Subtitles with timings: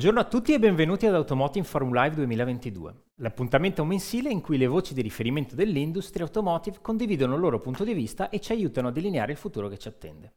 [0.00, 4.66] Buongiorno a tutti e benvenuti ad Automotive Forum Live 2022, l'appuntamento mensile in cui le
[4.66, 8.92] voci di riferimento dell'industria automotive condividono il loro punto di vista e ci aiutano a
[8.92, 10.32] delineare il futuro che ci attende.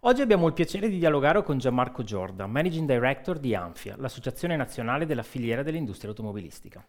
[0.00, 5.04] Oggi abbiamo il piacere di dialogare con Gianmarco Giorda, Managing Director di Anfia, l'Associazione Nazionale
[5.04, 6.82] della Filiera dell'Industria Automobilistica.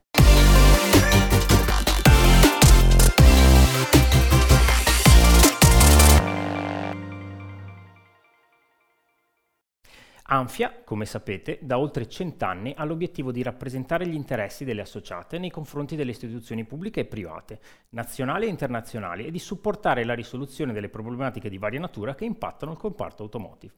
[10.25, 15.49] Anfia, come sapete, da oltre cent'anni ha l'obiettivo di rappresentare gli interessi delle associate nei
[15.49, 17.59] confronti delle istituzioni pubbliche e private,
[17.89, 22.71] nazionali e internazionali, e di supportare la risoluzione delle problematiche di varia natura che impattano
[22.71, 23.73] il comparto automotive.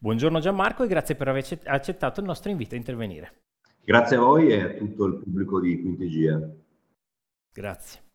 [0.00, 3.42] Buongiorno Gianmarco e grazie per aver accettato il nostro invito a intervenire.
[3.84, 6.40] Grazie a voi e a tutto il pubblico di Quintegia.
[7.52, 8.05] Grazie.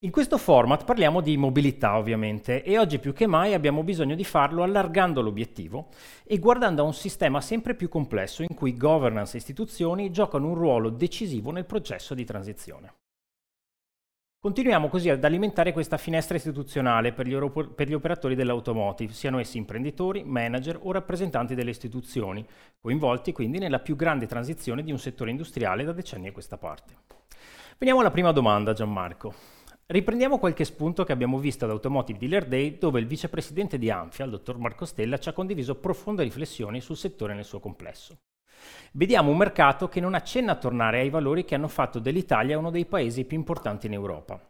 [0.00, 4.24] In questo format parliamo di mobilità ovviamente e oggi più che mai abbiamo bisogno di
[4.24, 5.88] farlo allargando l'obiettivo
[6.22, 10.54] e guardando a un sistema sempre più complesso in cui governance e istituzioni giocano un
[10.54, 12.92] ruolo decisivo nel processo di transizione.
[14.38, 19.38] Continuiamo così ad alimentare questa finestra istituzionale per gli, or- per gli, operatori dell'automotive, siano
[19.38, 22.46] essi imprenditori, manager o rappresentanti delle istituzioni,
[22.78, 26.94] coinvolti quindi nella più grande transizione di un settore industriale da decenni a questa parte.
[27.78, 29.55] Veniamo alla prima domanda, Gianmarco.
[29.88, 34.24] Riprendiamo qualche spunto che abbiamo visto ad Automotive Dealer Day, dove il vicepresidente di Anfia,
[34.24, 38.18] il dottor Marco Stella, ci ha condiviso profonde riflessioni sul settore nel suo complesso.
[38.90, 42.70] Vediamo un mercato che non accenna a tornare ai valori che hanno fatto dell'Italia uno
[42.70, 44.40] dei paesi più importanti in Europa.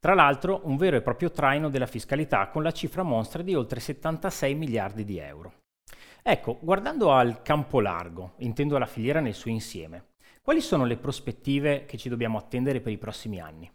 [0.00, 3.78] Tra l'altro, un vero e proprio traino della fiscalità con la cifra monstra di oltre
[3.78, 5.60] 76 miliardi di euro.
[6.24, 10.06] Ecco, guardando al campo largo, intendo la filiera nel suo insieme,
[10.42, 13.70] quali sono le prospettive che ci dobbiamo attendere per i prossimi anni?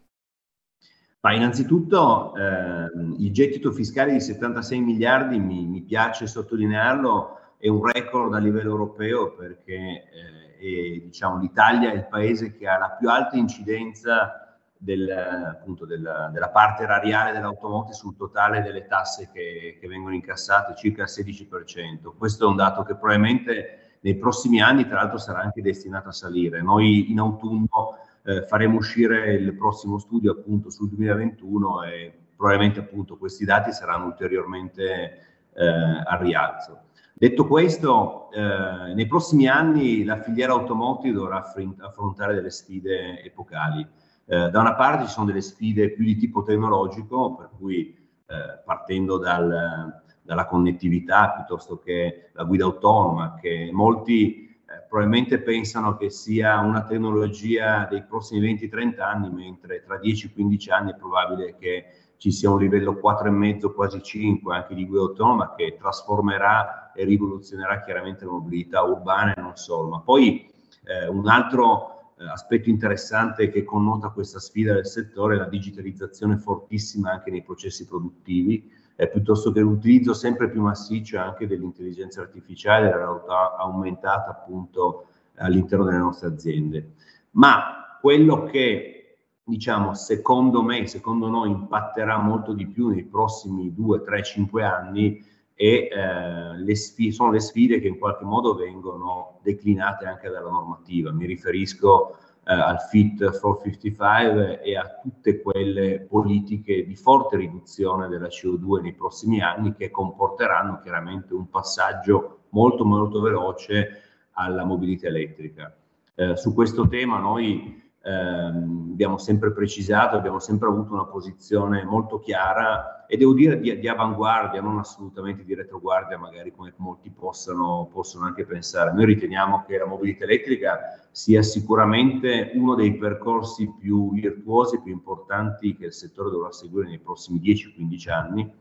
[1.20, 7.84] Ma innanzitutto eh, il gettito fiscale di 76 miliardi, mi, mi, piace sottolinearlo, è un
[7.84, 12.90] record a livello europeo perché eh, è, diciamo, l'Italia è il paese che ha la
[12.90, 19.76] più alta incidenza del, appunto, della, della, parte erariale dell'automobile sul totale delle tasse che,
[19.80, 22.14] che vengono incassate, circa il 16%.
[22.16, 26.12] Questo è un dato che probabilmente nei prossimi anni, tra l'altro, sarà anche destinato a
[26.12, 26.62] salire.
[26.62, 33.16] Noi in autunno eh, faremo uscire il prossimo studio appunto sul 2021 e probabilmente appunto
[33.16, 35.66] questi dati saranno ulteriormente eh,
[36.04, 36.82] a rialzo.
[37.12, 41.44] Detto questo, eh, nei prossimi anni la filiera automotive dovrà
[41.80, 43.84] affrontare delle sfide epocali.
[44.24, 47.92] Eh, da una parte ci sono delle sfide più di tipo tecnologico, per cui
[48.26, 54.47] eh, partendo dal, dalla connettività piuttosto che la guida autonoma, che molti
[54.88, 60.96] probabilmente pensano che sia una tecnologia dei prossimi 20-30 anni, mentre tra 10-15 anni è
[60.96, 61.84] probabile che
[62.16, 67.80] ci sia un livello 4,5, quasi 5 anche di guida autonoma che trasformerà e rivoluzionerà
[67.82, 69.88] chiaramente la mobilità urbana e non solo.
[69.88, 70.50] Ma poi
[70.84, 76.38] eh, un altro eh, aspetto interessante che connota questa sfida del settore è la digitalizzazione
[76.38, 78.68] fortissima anche nei processi produttivi
[79.00, 85.84] eh, piuttosto che l'utilizzo sempre più massiccio anche dell'intelligenza artificiale, della realtà aumentata appunto all'interno
[85.84, 86.94] delle nostre aziende.
[87.32, 94.02] Ma quello che diciamo secondo me, secondo noi impatterà molto di più nei prossimi 2,
[94.02, 99.38] 3, 5 anni e eh, le sfide, sono le sfide che in qualche modo vengono
[99.42, 101.12] declinate anche dalla normativa.
[101.12, 102.16] Mi riferisco
[102.48, 108.80] eh, al Fit for 55 e a tutte quelle politiche di forte riduzione della CO2
[108.80, 115.76] nei prossimi anni che comporteranno chiaramente un passaggio molto molto veloce alla mobilità elettrica.
[116.14, 122.18] Eh, su questo tema noi ehm, abbiamo sempre precisato, abbiamo sempre avuto una posizione molto
[122.18, 127.88] chiara e devo dire di, di avanguardia, non assolutamente di retroguardia, magari come molti possano,
[127.92, 128.92] possono anche pensare.
[128.92, 130.78] Noi riteniamo che la mobilità elettrica
[131.10, 136.98] sia sicuramente uno dei percorsi più virtuosi, più importanti che il settore dovrà seguire nei
[136.98, 138.52] prossimi 10-15 anni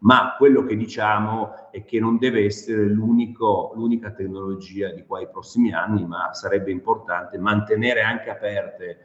[0.00, 5.72] ma quello che diciamo è che non deve essere l'unica tecnologia di qua ai prossimi
[5.72, 9.00] anni, ma sarebbe importante mantenere anche aperte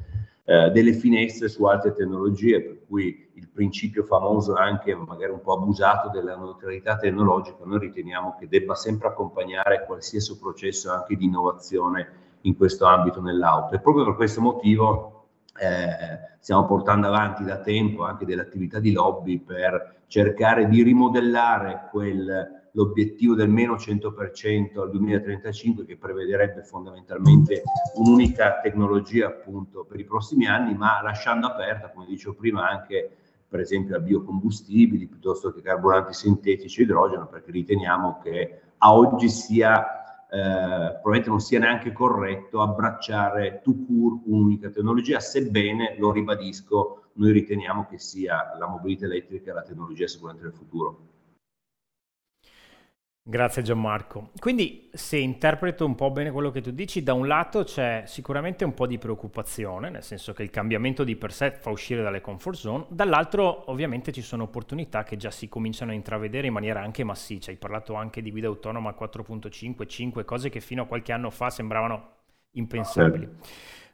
[0.46, 5.54] eh, delle finestre su altre tecnologie, per cui il principio famoso anche magari un po'
[5.54, 12.24] abusato della neutralità tecnologica, noi riteniamo che debba sempre accompagnare qualsiasi processo anche di innovazione
[12.42, 13.76] in questo ambito nell'auto.
[13.76, 15.15] E proprio per questo motivo
[15.58, 21.88] eh, stiamo portando avanti da tempo anche delle attività di lobby per cercare di rimodellare
[21.90, 27.64] quel, l'obiettivo del meno 100% al 2035 che prevederebbe fondamentalmente
[27.96, 33.10] un'unica tecnologia appunto per i prossimi anni, ma lasciando aperta, come dicevo prima, anche
[33.48, 39.30] per esempio a biocombustibili piuttosto che carburanti sintetici e idrogeno, perché riteniamo che a oggi
[39.30, 47.10] sia eh, probabilmente non sia neanche corretto abbracciare to cure un'unica tecnologia, sebbene, lo ribadisco,
[47.14, 51.15] noi riteniamo che sia la mobilità elettrica la tecnologia sicuramente del futuro.
[53.28, 54.30] Grazie Gianmarco.
[54.40, 58.64] Quindi se interpreto un po' bene quello che tu dici, da un lato c'è sicuramente
[58.64, 62.22] un po' di preoccupazione, nel senso che il cambiamento di per sé fa uscire dalle
[62.22, 66.82] comfort zone, dall'altro ovviamente ci sono opportunità che già si cominciano a intravedere in maniera
[66.82, 67.50] anche massiccia.
[67.50, 71.50] Hai parlato anche di guida autonoma 4.5, 5, cose che fino a qualche anno fa
[71.50, 72.10] sembravano
[72.52, 73.28] impensabili.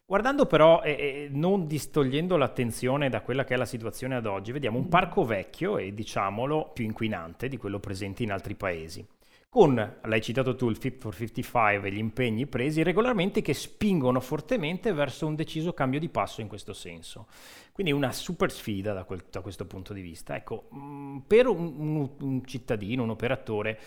[0.05, 4.51] Guardando però e, e non distogliendo l'attenzione da quella che è la situazione ad oggi,
[4.51, 9.07] vediamo un parco vecchio e diciamolo più inquinante di quello presente in altri paesi
[9.53, 14.21] con, l'hai citato tu, il Fit for 55 e gli impegni presi regolarmente che spingono
[14.21, 17.27] fortemente verso un deciso cambio di passo in questo senso.
[17.73, 20.37] Quindi una super sfida da, quel, da questo punto di vista.
[20.37, 23.77] Ecco, mm, per un, un, un, cittadino, un operatore,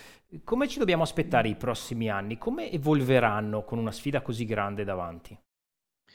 [0.44, 2.36] come ci dobbiamo aspettare i prossimi anni?
[2.36, 5.34] Come evolveranno con una sfida così grande davanti?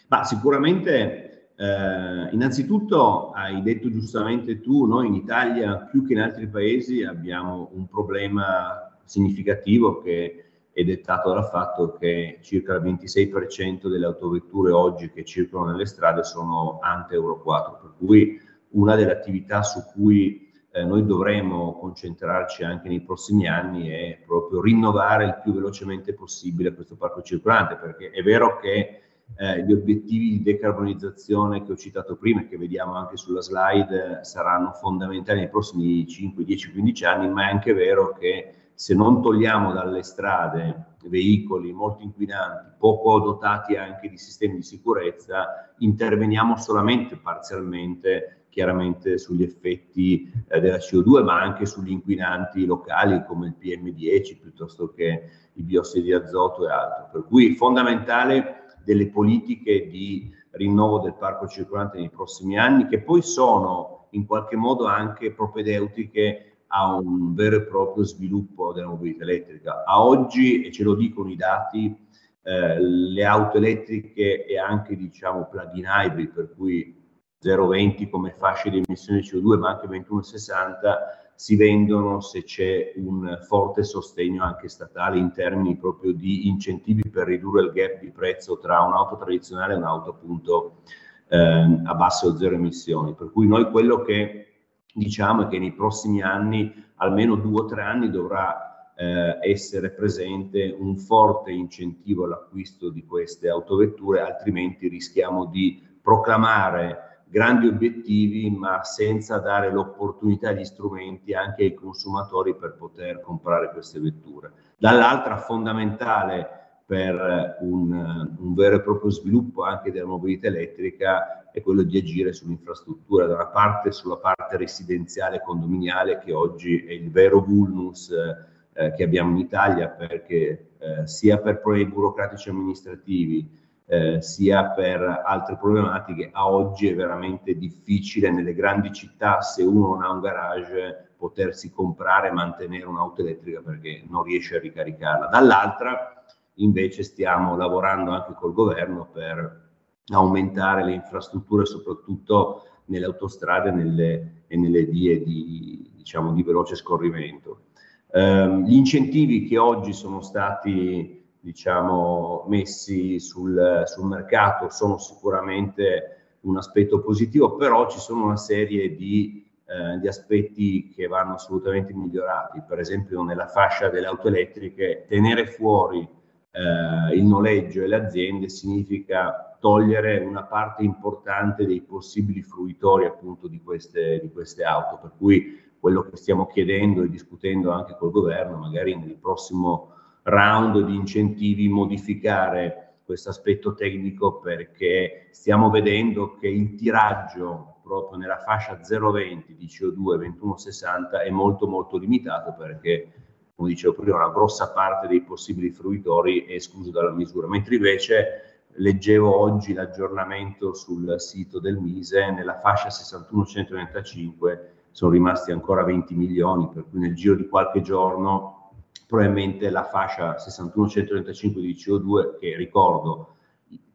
[0.10, 6.48] Ma sicuramente, eh, innanzitutto, hai detto giustamente tu, noi in Italia più che in altri
[6.48, 14.06] paesi abbiamo un problema significativo che è dettato dal fatto che circa il 26% delle
[14.06, 18.40] autovetture oggi che circolano nelle strade sono ante Euro 4, per cui
[18.72, 24.62] una delle attività su cui eh, noi dovremo concentrarci anche nei prossimi anni è proprio
[24.62, 29.02] rinnovare il più velocemente possibile questo parco circolante, perché è vero che
[29.36, 34.20] eh, gli obiettivi di decarbonizzazione che ho citato prima e che vediamo anche sulla slide
[34.22, 39.22] saranno fondamentali nei prossimi 5, 10, 15 anni, ma è anche vero che se non
[39.22, 47.18] togliamo dalle strade veicoli molto inquinanti, poco dotati anche di sistemi di sicurezza, interveniamo solamente
[47.18, 54.40] parzialmente chiaramente sugli effetti eh, della CO2, ma anche sugli inquinanti locali come il PM10
[54.40, 55.24] piuttosto che
[55.56, 57.10] i biossidi di azoto e altro.
[57.12, 63.02] Per cui è fondamentale delle politiche di rinnovo del parco circolante nei prossimi anni, che
[63.02, 69.24] poi sono in qualche modo anche propedeutiche a un vero e proprio sviluppo della mobilità
[69.24, 69.84] elettrica.
[69.86, 71.96] A oggi, e ce lo dicono i dati,
[72.44, 76.96] eh, le auto elettriche e anche diciamo plug-in hybrid, per cui
[77.42, 83.40] 0,20 come fasce di emissione di CO2, ma anche 21,60 si vendono se c'è un
[83.42, 88.58] forte sostegno anche statale in termini proprio di incentivi per ridurre il gap di prezzo
[88.58, 90.82] tra un'auto tradizionale e un'auto appunto
[91.30, 91.38] eh,
[91.86, 93.16] a basse o zero emissioni.
[93.16, 94.49] Per cui noi quello che
[94.94, 100.98] diciamo che nei prossimi anni, almeno due o tre anni, dovrà eh, essere presente un
[100.98, 109.72] forte incentivo all'acquisto di queste autovetture, altrimenti rischiamo di proclamare grandi obiettivi ma senza dare
[109.72, 114.52] l'opportunità di strumenti anche ai consumatori per poter comprare queste vetture.
[114.78, 121.84] Dall'altra fondamentale per un, un, vero e proprio sviluppo anche della mobilità elettrica è quello
[121.84, 127.12] di agire sull'infrastruttura, da una parte sulla parte residenziale e condominiale che oggi è il
[127.12, 134.22] vero vulnus eh, che abbiamo in Italia perché eh, sia per problemi burocratici amministrativi eh,
[134.22, 140.04] sia per altre problematiche a oggi è veramente difficile nelle grandi città se uno non
[140.04, 145.28] ha un garage potersi comprare e mantenere un'auto elettrica perché non riesce a ricaricarla.
[145.28, 146.24] Dall'altra
[146.56, 149.68] invece stiamo lavorando anche col governo per
[150.14, 157.68] aumentare le infrastrutture, soprattutto nelle autostrade nelle, e nelle vie di, diciamo, di veloce scorrimento.
[158.12, 166.58] Eh, gli incentivi che oggi sono stati diciamo, messi sul, sul mercato sono sicuramente un
[166.58, 172.64] aspetto positivo, però ci sono una serie di, eh, di, aspetti che vanno assolutamente migliorati.
[172.68, 178.50] Per esempio nella fascia delle auto elettriche tenere fuori eh, il noleggio e le aziende
[178.50, 185.12] significa togliere una parte importante dei possibili fruitori appunto di queste, di queste auto, per
[185.18, 190.96] cui quello che stiamo chiedendo e discutendo anche col governo, magari nel prossimo round di
[190.96, 199.56] incentivi, modificare questo aspetto tecnico perché stiamo vedendo che il tiraggio proprio nella fascia 0,20
[199.58, 203.12] di CO2 2160 è molto molto limitato perché
[203.60, 208.49] come dicevo prima, una grossa parte dei possibili fruitori è escluso dalla misura, mentre invece
[208.80, 214.60] leggevo oggi l'aggiornamento sul sito del Mise, nella fascia 61-135
[214.92, 218.72] sono rimasti ancora 20 milioni, per cui nel giro di qualche giorno
[219.08, 223.36] probabilmente la fascia 61-135 di CO2, che ricordo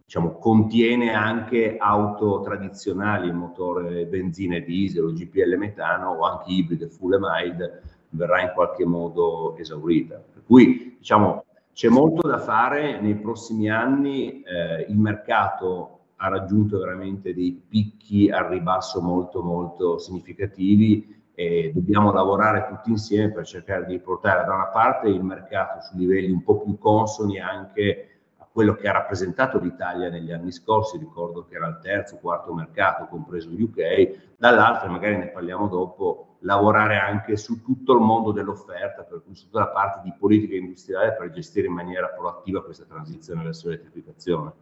[0.04, 6.88] diciamo, contiene anche auto tradizionali, motore benzina e diesel, o GPL metano o anche ibride
[6.88, 10.16] full e mild, verrà in qualche modo esaurita.
[10.16, 11.43] Per cui diciamo,
[11.74, 18.30] c'è molto da fare nei prossimi anni, eh, il mercato ha raggiunto veramente dei picchi
[18.30, 24.54] al ribasso molto molto significativi e dobbiamo lavorare tutti insieme per cercare di portare da
[24.54, 28.13] una parte il mercato su livelli un po' più consoni anche
[28.54, 33.08] quello che ha rappresentato l'Italia negli anni scorsi, ricordo che era il terzo, quarto mercato,
[33.08, 39.02] compreso il UK, dall'altra, magari ne parliamo dopo, lavorare anche su tutto il mondo dell'offerta,
[39.02, 42.84] per cui su tutta la parte di politica industriale per gestire in maniera proattiva questa
[42.84, 44.52] transizione verso l'elettrificazione.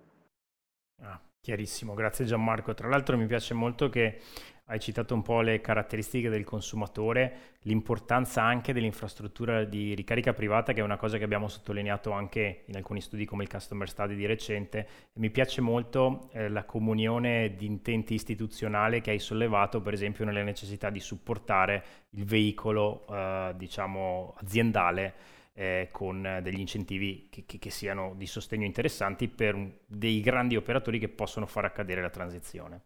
[1.02, 2.72] Ah, chiarissimo, grazie Gianmarco.
[2.72, 4.20] Tra l'altro mi piace molto che
[4.66, 10.80] hai citato un po' le caratteristiche del consumatore, l'importanza anche dell'infrastruttura di ricarica privata, che
[10.80, 14.24] è una cosa che abbiamo sottolineato anche in alcuni studi come il Customer Study di
[14.24, 14.86] recente.
[15.14, 20.44] Mi piace molto eh, la comunione di intenti istituzionale che hai sollevato, per esempio, nella
[20.44, 25.40] necessità di supportare il veicolo, eh, diciamo, aziendale.
[25.54, 30.56] Eh, con degli incentivi che, che, che, siano di sostegno interessanti per un, dei grandi
[30.56, 32.84] operatori che possono far accadere la transizione.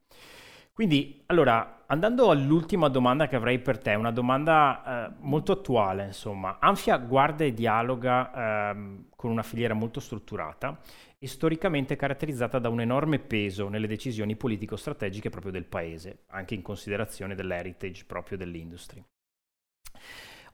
[0.76, 6.58] Quindi, allora, andando all'ultima domanda che avrei per te, una domanda eh, molto attuale, insomma.
[6.60, 10.78] Anfia guarda e dialoga eh, con una filiera molto strutturata
[11.18, 16.60] e storicamente caratterizzata da un enorme peso nelle decisioni politico-strategiche proprio del paese, anche in
[16.60, 19.02] considerazione dell'heritage proprio dell'industria.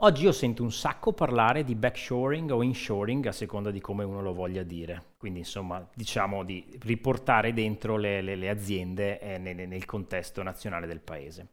[0.05, 4.21] Oggi io sento un sacco parlare di backshoring o inshoring a seconda di come uno
[4.21, 5.13] lo voglia dire.
[5.17, 10.89] Quindi insomma diciamo di riportare dentro le, le, le aziende eh, nel, nel contesto nazionale
[10.89, 11.51] del paese.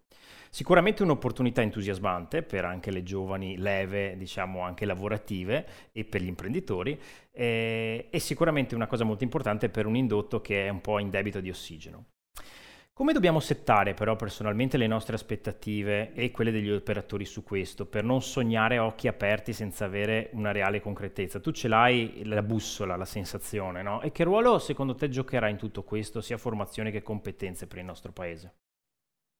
[0.49, 6.99] Sicuramente un'opportunità entusiasmante per anche le giovani leve, diciamo anche lavorative e per gli imprenditori
[7.31, 11.11] eh, e sicuramente una cosa molto importante per un indotto che è un po' in
[11.11, 12.05] debito di ossigeno.
[12.99, 18.03] Come dobbiamo settare però personalmente le nostre aspettative e quelle degli operatori su questo per
[18.03, 21.39] non sognare a occhi aperti senza avere una reale concretezza?
[21.39, 24.01] Tu ce l'hai la bussola, la sensazione, no?
[24.01, 27.85] E che ruolo secondo te giocherà in tutto questo, sia formazione che competenze per il
[27.85, 28.55] nostro paese?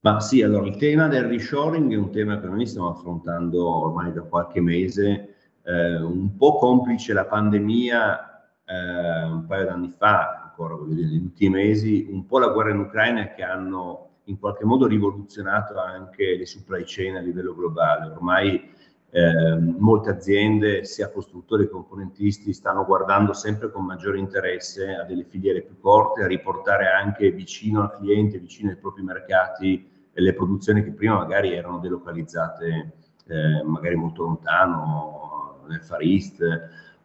[0.06, 4.13] Ma sì, allora il tema del reshoring è un tema che noi stiamo affrontando ormai
[4.13, 8.24] da qualche mese, eh, un po' complice la pandemia
[8.70, 12.72] eh, un paio d'anni fa, ancora voglio dire, negli ultimi mesi, un po' la guerra
[12.72, 18.12] in Ucraina che hanno in qualche modo rivoluzionato anche le supply chain a livello globale.
[18.12, 18.70] Ormai
[19.12, 25.24] eh, molte aziende, sia costruttori che componentisti, stanno guardando sempre con maggiore interesse a delle
[25.24, 30.84] filiere più corte, a riportare anche vicino al cliente, vicino ai propri mercati, le produzioni
[30.84, 32.92] che prima magari erano delocalizzate
[33.28, 36.44] eh, magari molto lontano, nel Far East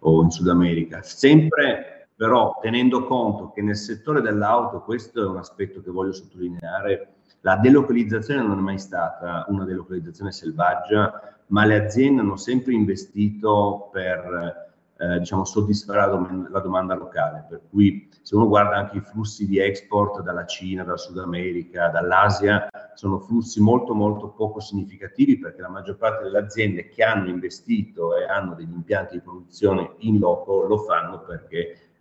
[0.01, 1.03] o in Sud America.
[1.03, 7.15] Sempre però tenendo conto che nel settore dell'auto, questo è un aspetto che voglio sottolineare,
[7.41, 13.91] la delocalizzazione non è mai stata una delocalizzazione selvaggia, ma le aziende hanno sempre investito
[13.93, 14.65] per
[14.97, 17.45] eh, diciamo, soddisfare la, dom- la, domanda locale.
[17.49, 21.89] Per cui se uno guarda anche i flussi di export dalla Cina, dal Sud America,
[21.89, 27.29] dall'Asia, sono flussi molto molto poco significativi perché la maggior parte delle aziende che hanno
[27.29, 31.94] investito e hanno degli impianti di produzione in loco lo fanno perché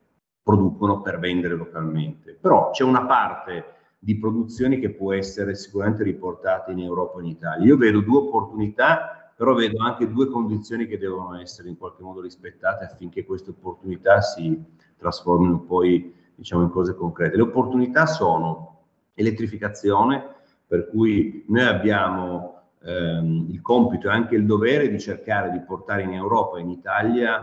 [0.43, 2.37] producono per vendere localmente.
[2.39, 7.29] Però c'è una parte di produzioni che può essere sicuramente riportata in Europa e in
[7.29, 7.65] Italia.
[7.65, 12.19] Io vedo due opportunità, però vedo anche due condizioni che devono essere in qualche modo
[12.19, 14.61] rispettate affinché queste opportunità si
[14.97, 17.37] trasformino poi diciamo, in cose concrete.
[17.37, 18.81] Le opportunità sono
[19.13, 20.21] elettrificazione,
[20.67, 26.01] per cui noi abbiamo ehm, il compito e anche il dovere di cercare di portare
[26.01, 27.39] in Europa e in Italia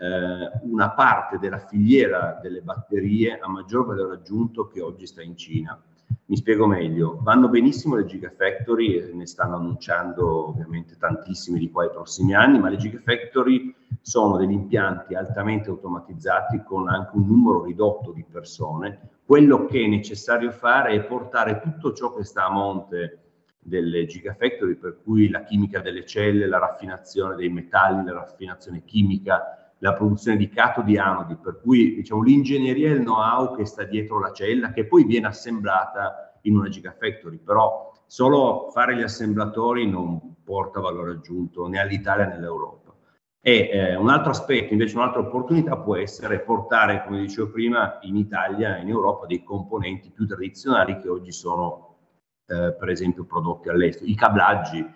[0.00, 5.36] eh, una parte della filiera delle batterie a maggior valore aggiunto che oggi sta in
[5.36, 5.80] Cina.
[6.26, 11.84] Mi spiego meglio, vanno benissimo le Gigafactory e ne stanno annunciando ovviamente tantissimi di qua
[11.84, 17.64] ai prossimi anni, ma le Gigafactory sono degli impianti altamente automatizzati con anche un numero
[17.64, 19.10] ridotto di persone.
[19.24, 23.20] Quello che è necessario fare è portare tutto ciò che sta a monte
[23.58, 29.63] delle Gigafactory, per cui la chimica delle celle, la raffinazione dei metalli, la raffinazione chimica,
[29.78, 34.18] la produzione di catodi anodi, per cui diciamo, l'ingegneria e il know-how che sta dietro
[34.18, 40.36] la cella, che poi viene assemblata in una gigafactory, però solo fare gli assemblatori non
[40.44, 42.94] porta valore aggiunto né all'Italia né all'Europa.
[43.40, 48.16] E eh, un altro aspetto, invece un'altra opportunità può essere portare, come dicevo prima, in
[48.16, 51.96] Italia e in Europa dei componenti più tradizionali che oggi sono
[52.46, 54.10] eh, per esempio prodotti all'estero.
[54.10, 54.86] I cablaggi,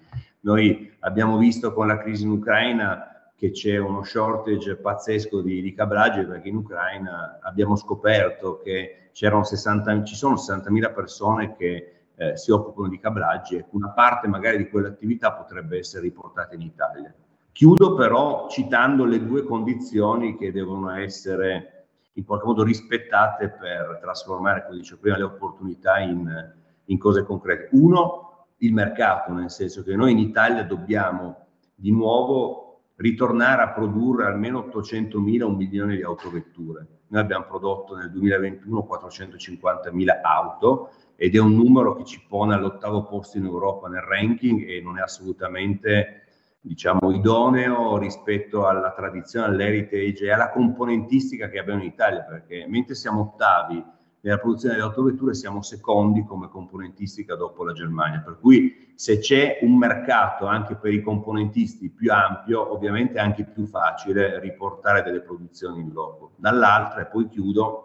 [0.40, 5.72] noi abbiamo visto con la crisi in Ucraina che c'è uno shortage pazzesco di, di
[5.72, 12.50] cablaggi perché in Ucraina abbiamo scoperto che 60, ci sono 60.000 persone che eh, si
[12.50, 17.14] occupano di cablaggi e una parte magari di quell'attività potrebbe essere riportata in Italia.
[17.52, 24.64] Chiudo però citando le due condizioni che devono essere in qualche modo rispettate per trasformare,
[24.64, 26.54] come dicevo prima, le opportunità in,
[26.86, 27.68] in cose concrete.
[27.76, 32.67] Uno, il mercato, nel senso che noi in Italia dobbiamo di nuovo
[32.98, 36.86] ritornare a produrre almeno 800.000, un milione di autovetture.
[37.08, 43.04] Noi abbiamo prodotto nel 2021 450.000 auto ed è un numero che ci pone all'ottavo
[43.04, 46.24] posto in Europa nel ranking e non è assolutamente
[46.60, 52.94] diciamo, idoneo rispetto alla tradizione, all'heritage e alla componentistica che abbiamo in Italia, perché mentre
[52.94, 53.82] siamo ottavi
[54.20, 59.58] nella produzione delle autovetture siamo secondi come componentistica dopo la Germania, per cui se c'è
[59.62, 65.20] un mercato anche per i componentisti più ampio, ovviamente è anche più facile riportare delle
[65.20, 66.32] produzioni in loco.
[66.36, 67.84] Dall'altra, e poi chiudo,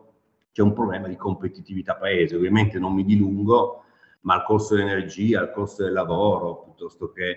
[0.52, 3.84] c'è un problema di competitività paese, ovviamente non mi dilungo,
[4.22, 7.30] ma il costo dell'energia, il costo del lavoro, piuttosto che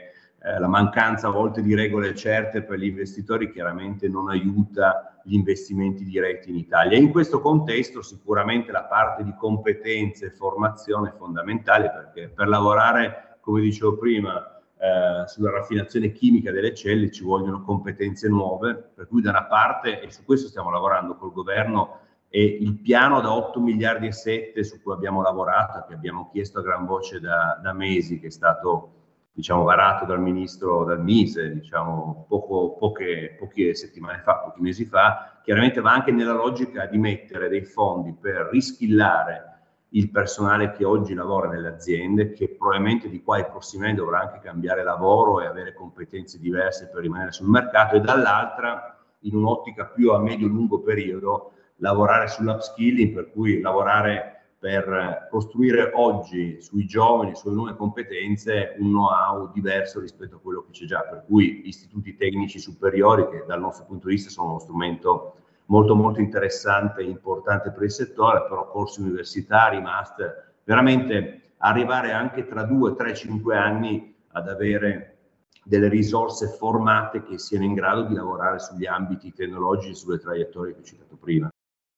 [0.43, 5.35] eh, la mancanza a volte di regole certe per gli investitori chiaramente non aiuta gli
[5.35, 6.97] investimenti diretti in Italia.
[6.97, 13.38] in questo contesto sicuramente la parte di competenze e formazione è fondamentale perché per lavorare,
[13.40, 19.21] come dicevo prima, eh, sulla raffinazione chimica delle celle ci vogliono competenze nuove, per cui
[19.21, 23.61] da una parte, e su questo stiamo lavorando col governo, e il piano da 8
[23.61, 27.73] miliardi e 7 su cui abbiamo lavorato, che abbiamo chiesto a gran voce da, da
[27.73, 28.96] mesi, che è stato
[29.37, 35.40] diciamo, varato dal ministro, dal Mise, diciamo, poco, poche, poche settimane fa, pochi mesi fa,
[35.43, 39.52] chiaramente va anche nella logica di mettere dei fondi per rischillare
[39.90, 44.21] il personale che oggi lavora nelle aziende, che probabilmente di qua ai prossimi anni dovrà
[44.21, 49.84] anche cambiare lavoro e avere competenze diverse per rimanere sul mercato, e dall'altra, in un'ottica
[49.84, 54.35] più a medio-lungo periodo, lavorare sull'upskilling, per cui lavorare
[54.67, 60.73] per costruire oggi sui giovani, sulle nuove competenze, un know-how diverso rispetto a quello che
[60.73, 64.59] c'è già, per cui istituti tecnici superiori, che dal nostro punto di vista sono uno
[64.59, 72.11] strumento molto molto interessante e importante per il settore, però corsi universitari, master, veramente arrivare
[72.11, 75.19] anche tra due, tre, cinque anni ad avere
[75.63, 80.81] delle risorse formate che siano in grado di lavorare sugli ambiti tecnologici, sulle traiettorie che
[80.81, 81.49] ho citato prima.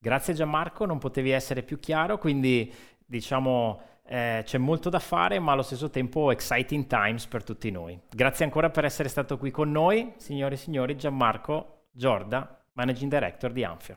[0.01, 2.73] Grazie Gianmarco, non potevi essere più chiaro, quindi
[3.05, 8.01] diciamo eh, c'è molto da fare, ma allo stesso tempo exciting times per tutti noi.
[8.09, 13.53] Grazie ancora per essere stato qui con noi, signore e signori, Gianmarco Giorda, Managing Director
[13.53, 13.97] di Anfia.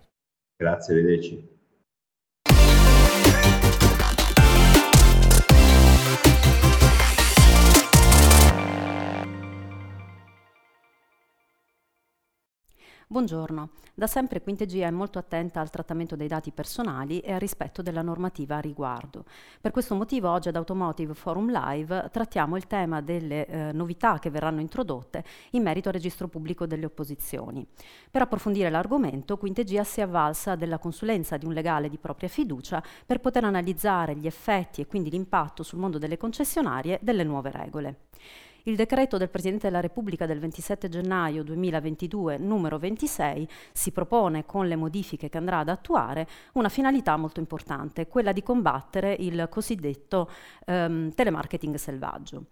[0.55, 1.60] Grazie, arrivederci.
[13.11, 13.71] Buongiorno.
[13.93, 18.01] Da sempre Quintegia è molto attenta al trattamento dei dati personali e al rispetto della
[18.01, 19.25] normativa a riguardo.
[19.59, 24.29] Per questo motivo oggi ad Automotive Forum Live trattiamo il tema delle eh, novità che
[24.29, 27.67] verranno introdotte in merito al registro pubblico delle opposizioni.
[28.09, 32.81] Per approfondire l'argomento, Quintegia si è avvalsa della consulenza di un legale di propria fiducia
[33.05, 37.95] per poter analizzare gli effetti e quindi l'impatto sul mondo delle concessionarie delle nuove regole.
[38.65, 44.67] Il decreto del Presidente della Repubblica del 27 gennaio 2022, numero 26, si propone, con
[44.67, 50.29] le modifiche che andrà ad attuare, una finalità molto importante, quella di combattere il cosiddetto
[50.65, 52.45] ehm, telemarketing selvaggio.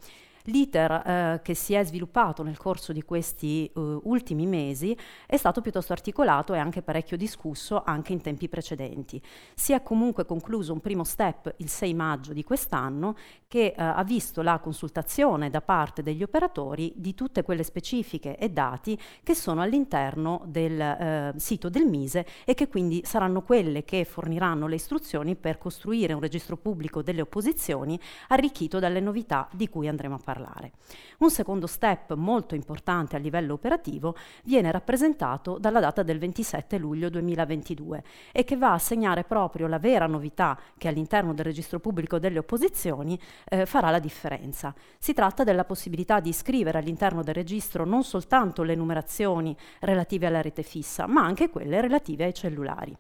[0.50, 3.72] L'iter eh, che si è sviluppato nel corso di questi eh,
[4.04, 9.22] ultimi mesi è stato piuttosto articolato e anche parecchio discusso anche in tempi precedenti.
[9.54, 13.16] Si è comunque concluso un primo step il 6 maggio di quest'anno
[13.48, 18.50] che eh, ha visto la consultazione da parte degli operatori di tutte quelle specifiche e
[18.50, 24.04] dati che sono all'interno del eh, sito del Mise e che quindi saranno quelle che
[24.04, 29.88] forniranno le istruzioni per costruire un registro pubblico delle opposizioni arricchito dalle novità di cui
[29.88, 30.71] andremo a parlare parlare.
[31.19, 37.10] Un secondo step molto importante a livello operativo viene rappresentato dalla data del 27 luglio
[37.10, 42.19] 2022 e che va a segnare proprio la vera novità che all'interno del registro pubblico
[42.19, 44.73] delle opposizioni eh, farà la differenza.
[44.97, 50.41] Si tratta della possibilità di iscrivere all'interno del registro non soltanto le numerazioni relative alla
[50.41, 52.95] rete fissa, ma anche quelle relative ai cellulari.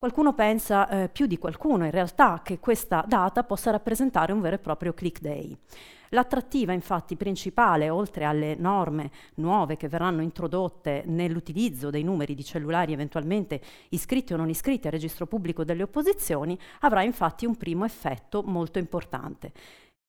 [0.00, 4.54] Qualcuno pensa eh, più di qualcuno in realtà che questa data possa rappresentare un vero
[4.54, 5.54] e proprio click day.
[6.08, 12.94] L'attrattiva infatti principale, oltre alle norme nuove che verranno introdotte nell'utilizzo dei numeri di cellulari
[12.94, 13.60] eventualmente
[13.90, 18.78] iscritti o non iscritti al registro pubblico delle opposizioni, avrà infatti un primo effetto molto
[18.78, 19.52] importante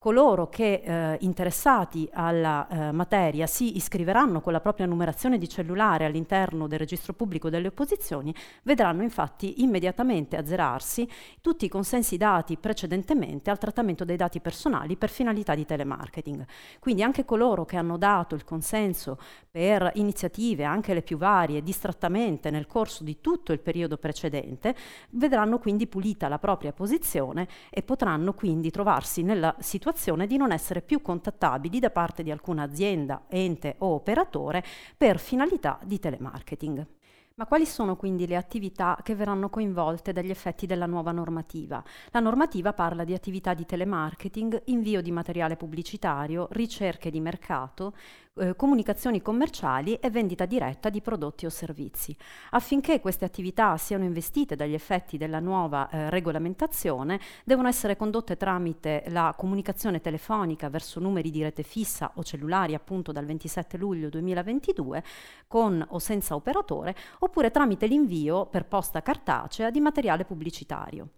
[0.01, 6.05] coloro che eh, interessati alla eh, materia si iscriveranno con la propria numerazione di cellulare
[6.05, 8.33] all'interno del registro pubblico delle opposizioni
[8.63, 11.07] vedranno infatti immediatamente azzerarsi
[11.39, 16.47] tutti i consensi dati precedentemente al trattamento dei dati personali per finalità di telemarketing.
[16.79, 19.19] Quindi anche coloro che hanno dato il consenso
[19.51, 24.75] per iniziative, anche le più varie, distrattamente nel corso di tutto il periodo precedente,
[25.11, 30.53] vedranno quindi pulita la propria posizione e potranno quindi trovarsi nella situazione situazione di non
[30.53, 34.63] essere più contattabili da parte di alcuna azienda, ente o operatore
[34.95, 36.87] per finalità di telemarketing.
[37.35, 41.83] Ma quali sono quindi le attività che verranno coinvolte dagli effetti della nuova normativa?
[42.11, 47.93] La normativa parla di attività di telemarketing, invio di materiale pubblicitario, ricerche di mercato,
[48.35, 52.15] eh, comunicazioni commerciali e vendita diretta di prodotti o servizi.
[52.51, 59.03] Affinché queste attività siano investite dagli effetti della nuova eh, regolamentazione, devono essere condotte tramite
[59.07, 65.03] la comunicazione telefonica verso numeri di rete fissa o cellulari appunto dal 27 luglio 2022
[65.47, 71.09] con o senza operatore oppure tramite l'invio per posta cartacea di materiale pubblicitario.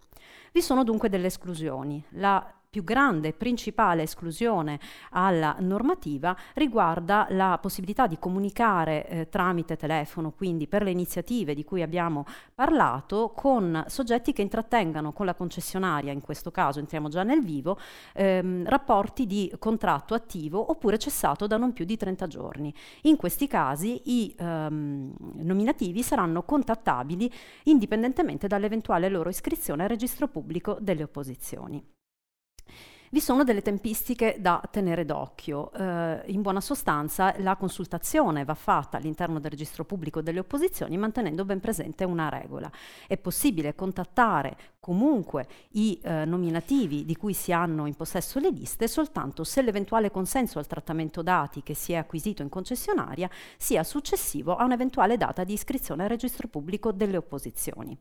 [0.52, 2.02] Vi sono dunque delle esclusioni.
[2.10, 9.76] La più grande e principale esclusione alla normativa riguarda la possibilità di comunicare eh, tramite
[9.76, 15.36] telefono, quindi per le iniziative di cui abbiamo parlato, con soggetti che intrattengano con la
[15.36, 17.78] concessionaria, in questo caso entriamo già nel vivo,
[18.12, 22.74] ehm, rapporti di contratto attivo oppure cessato da non più di 30 giorni.
[23.02, 27.32] In questi casi i ehm, nominativi saranno contattabili
[27.64, 31.93] indipendentemente dall'eventuale loro iscrizione al registro pubblico delle opposizioni.
[33.14, 35.70] Vi sono delle tempistiche da tenere d'occhio.
[35.72, 41.44] Eh, in buona sostanza la consultazione va fatta all'interno del registro pubblico delle opposizioni mantenendo
[41.44, 42.68] ben presente una regola.
[43.06, 48.86] È possibile contattare comunque i eh, nominativi di cui si hanno in possesso le liste
[48.86, 54.56] soltanto se l'eventuale consenso al trattamento dati che si è acquisito in concessionaria sia successivo
[54.56, 57.96] a un'eventuale data di iscrizione al registro pubblico delle opposizioni.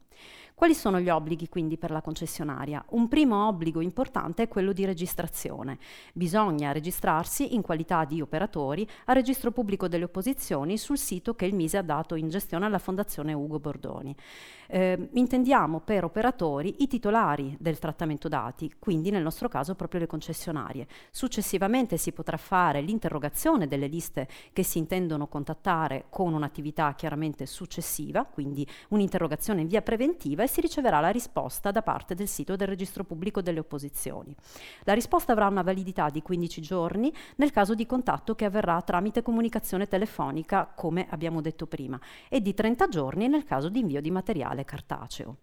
[0.56, 2.84] Quali sono gli obblighi quindi per la concessionaria?
[2.89, 5.80] Un primo obbligo importante è quello di registrazione.
[6.13, 11.56] Bisogna registrarsi in qualità di operatori al registro pubblico delle opposizioni sul sito che il
[11.56, 14.15] Mise ha dato in gestione alla Fondazione Ugo Bordoni.
[14.67, 20.07] Eh, intendiamo per operatori i titolari del trattamento dati, quindi nel nostro caso proprio le
[20.07, 20.88] concessionarie.
[21.12, 28.25] Successivamente si potrà fare l'interrogazione delle liste che si intendono contattare con un'attività chiaramente successiva,
[28.25, 32.67] quindi un'interrogazione in via preventiva e si riceverà la risposta da parte del sito del
[32.67, 34.36] registro pubblico delle opposizioni.
[34.83, 39.21] La risposta avrà una validità di 15 giorni nel caso di contatto che avverrà tramite
[39.21, 44.12] comunicazione telefonica, come abbiamo detto prima, e di 30 giorni nel caso di invio di
[44.12, 45.38] materiale cartaceo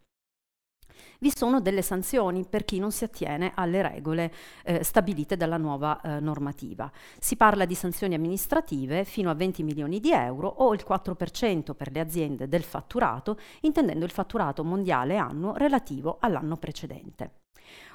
[1.20, 4.32] vi sono delle sanzioni per chi non si attiene alle regole
[4.64, 6.90] eh, stabilite dalla nuova eh, normativa.
[7.18, 11.90] Si parla di sanzioni amministrative fino a 20 milioni di euro o il 4% per
[11.92, 17.40] le aziende del fatturato, intendendo il fatturato mondiale annuo relativo all'anno precedente.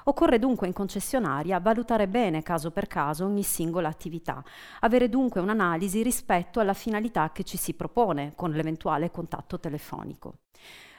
[0.04, 4.42] Occorre dunque in concessionaria valutare bene caso per caso ogni singola attività,
[4.80, 10.38] avere dunque un'analisi rispetto alla finalità che ci si propone con l'eventuale contatto telefonico.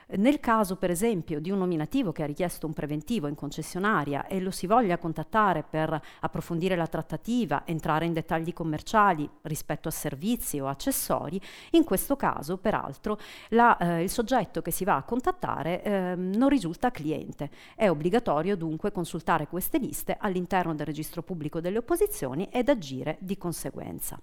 [0.10, 4.39] Nel caso, per esempio, di un nominativo che ha richiesto un preventivo in concessionaria e
[4.39, 10.62] lo si voglia contattare per approfondire la trattativa, entrare in dettagli commerciali rispetto a servizi
[10.62, 11.41] o accessori,
[11.72, 16.48] in questo caso, peraltro, la, eh, il soggetto che si va a contattare eh, non
[16.48, 17.50] risulta cliente.
[17.76, 23.38] È obbligatorio dunque consultare queste liste all'interno del registro pubblico delle opposizioni ed agire di
[23.38, 24.17] conseguenza.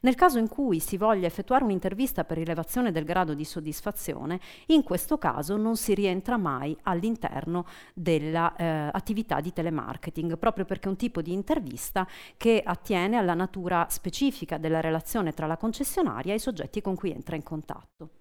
[0.00, 4.82] Nel caso in cui si voglia effettuare un'intervista per rilevazione del grado di soddisfazione, in
[4.82, 10.90] questo caso caso non si rientra mai all'interno dell'attività eh, di telemarketing, proprio perché è
[10.90, 16.36] un tipo di intervista che attiene alla natura specifica della relazione tra la concessionaria e
[16.36, 18.19] i soggetti con cui entra in contatto.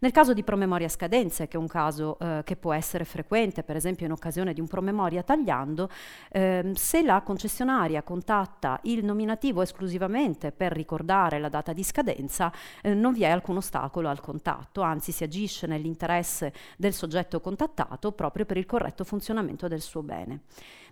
[0.00, 3.76] Nel caso di promemoria scadenze, che è un caso eh, che può essere frequente, per
[3.76, 5.90] esempio in occasione di un promemoria tagliando,
[6.30, 12.94] eh, se la concessionaria contatta il nominativo esclusivamente per ricordare la data di scadenza, eh,
[12.94, 18.46] non vi è alcun ostacolo al contatto, anzi si agisce nell'interesse del soggetto contattato proprio
[18.46, 20.40] per il corretto funzionamento del suo bene.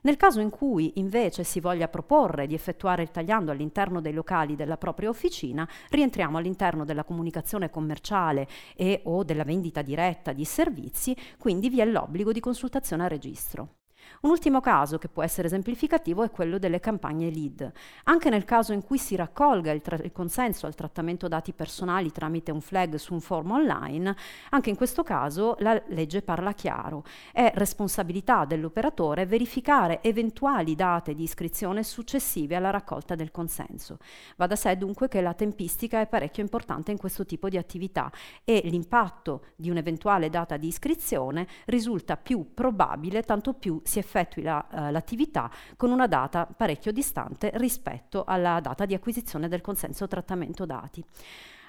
[0.02, 4.56] Nel caso in cui invece si voglia proporre di effettuare il tagliando all'interno dei locali
[4.56, 11.16] della propria officina, rientriamo all'interno della comunicazione commerciale e o della vendita diretta di servizi,
[11.38, 13.77] quindi vi è l'obbligo di consultazione a registro.
[14.20, 17.70] Un ultimo caso che può essere esemplificativo è quello delle campagne lead.
[18.04, 22.10] Anche nel caso in cui si raccolga il, tra- il consenso al trattamento dati personali
[22.10, 24.16] tramite un flag su un forum online,
[24.50, 27.04] anche in questo caso la legge parla chiaro.
[27.32, 33.98] È responsabilità dell'operatore verificare eventuali date di iscrizione successive alla raccolta del consenso.
[34.36, 38.10] Va da sé dunque che la tempistica è parecchio importante in questo tipo di attività
[38.44, 44.64] e l'impatto di un'eventuale data di iscrizione risulta più probabile tanto più si effettui la,
[44.70, 50.66] uh, l'attività con una data parecchio distante rispetto alla data di acquisizione del consenso trattamento
[50.66, 51.04] dati.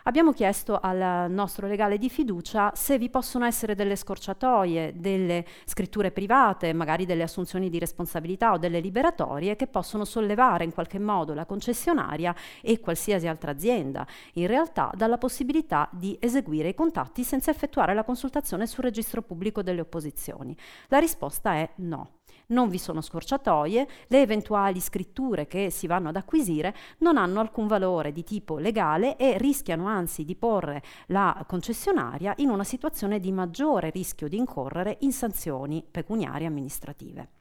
[0.04, 6.12] Abbiamo chiesto al nostro legale di fiducia se vi possono essere delle scorciatoie, delle scritture
[6.12, 11.34] private, magari delle assunzioni di responsabilità o delle liberatorie che possono sollevare in qualche modo
[11.34, 17.52] la concessionaria e qualsiasi altra azienda, in realtà dalla possibilità di eseguire i contatti senza
[17.52, 20.56] effettuare la consultazione sul registro pubblico delle opposizioni.
[20.88, 22.19] La risposta è no
[22.50, 27.68] non vi sono scorciatoie, le eventuali scritture che si vanno ad acquisire non hanno alcun
[27.68, 33.32] valore di tipo legale e rischiano anzi di porre la concessionaria in una situazione di
[33.32, 37.39] maggiore rischio di incorrere in sanzioni pecuniarie amministrative.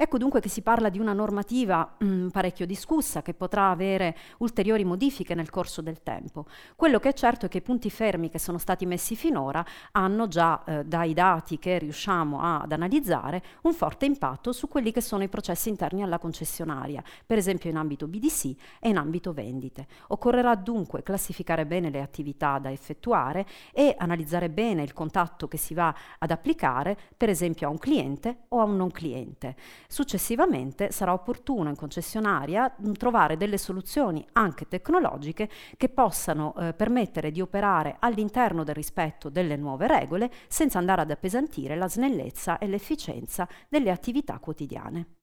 [0.00, 4.16] Ecco dunque che si parla di una normativa mh, mm, parecchio discussa che potrà avere
[4.38, 6.46] ulteriori modifiche nel corso del tempo.
[6.76, 10.28] Quello che è certo è che i punti fermi che sono stati messi finora hanno
[10.28, 15.24] già, eh, dai dati che riusciamo ad analizzare, un forte impatto su quelli che sono
[15.24, 19.88] i processi interni alla concessionaria, per esempio in ambito BDC e in ambito vendite.
[20.06, 25.74] Occorrerà dunque classificare bene le attività da effettuare e analizzare bene il contatto che si
[25.74, 29.56] va ad applicare, per esempio a un cliente o a un non cliente.
[29.90, 35.48] Successivamente sarà opportuno in concessionaria trovare delle soluzioni anche tecnologiche
[35.78, 41.10] che possano eh, permettere di operare all'interno del rispetto delle nuove regole senza andare ad
[41.10, 45.14] appesantire la snellezza e l'efficienza delle attività quotidiane.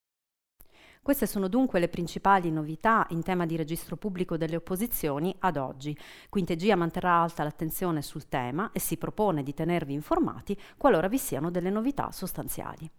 [1.04, 5.96] Queste sono dunque le principali novità in tema di registro pubblico delle opposizioni ad oggi.
[6.28, 11.52] Quintegia manterrà alta l'attenzione sul tema e si propone di tenervi informati qualora vi siano
[11.52, 12.90] delle novità sostanziali.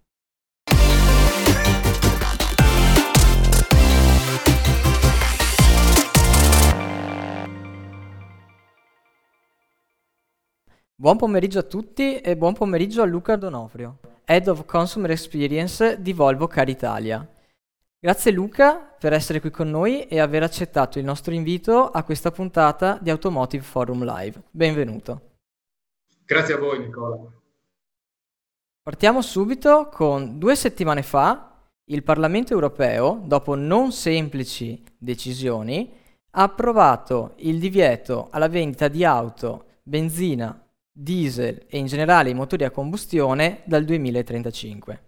[10.99, 16.13] Buon pomeriggio a tutti e buon pomeriggio a Luca Donofrio, Head of Consumer Experience di
[16.13, 17.25] Volvo Car Italia.
[17.99, 22.31] Grazie Luca per essere qui con noi e aver accettato il nostro invito a questa
[22.31, 24.43] puntata di Automotive Forum Live.
[24.51, 25.21] Benvenuto.
[26.25, 27.31] Grazie a voi Nicola.
[28.83, 31.56] Partiamo subito con due settimane fa
[31.89, 35.93] il Parlamento europeo, dopo non semplici decisioni,
[36.31, 42.65] ha approvato il divieto alla vendita di auto, benzina, diesel e in generale i motori
[42.65, 45.03] a combustione dal 2035.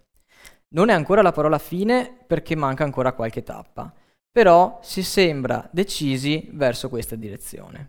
[0.70, 3.92] Non è ancora la parola fine perché manca ancora qualche tappa,
[4.30, 7.88] però si sembra decisi verso questa direzione.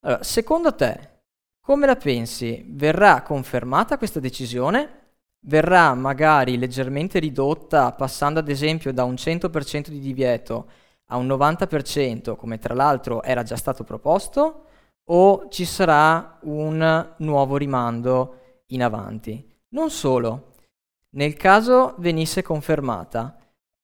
[0.00, 1.10] Allora, secondo te,
[1.60, 2.64] come la pensi?
[2.68, 5.05] Verrà confermata questa decisione?
[5.46, 10.70] Verrà magari leggermente ridotta passando ad esempio da un 100% di divieto
[11.06, 14.66] a un 90%, come tra l'altro era già stato proposto?
[15.08, 19.44] o ci sarà un nuovo rimando in avanti.
[19.68, 20.52] Non solo,
[21.10, 23.36] nel caso venisse confermata,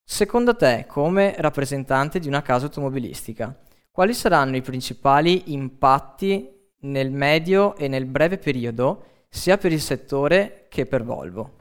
[0.02, 3.56] secondo te, come rappresentante di una casa automobilistica,
[3.90, 10.61] quali saranno i principali impatti nel medio e nel breve periodo sia per il settore
[10.72, 11.58] che per Volvo?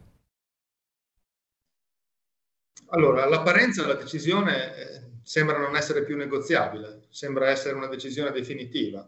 [2.92, 9.06] Allora, all'apparenza la decisione eh, sembra non essere più negoziabile, sembra essere una decisione definitiva.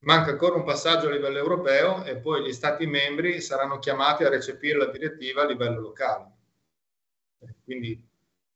[0.00, 4.28] Manca ancora un passaggio a livello europeo e poi gli Stati membri saranno chiamati a
[4.28, 6.32] recepire la direttiva a livello locale.
[7.64, 8.06] Quindi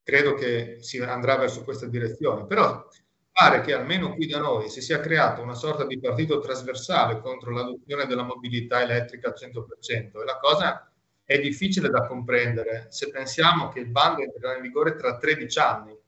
[0.02, 2.44] credo che si andrà verso questa direzione.
[2.44, 2.86] Però
[3.34, 7.50] pare che almeno qui da noi si sia creato una sorta di partito trasversale contro
[7.50, 10.88] l'adozione della mobilità elettrica al 100% e la cosa
[11.24, 15.98] è difficile da comprendere se pensiamo che il bando entrerà in vigore tra 13 anni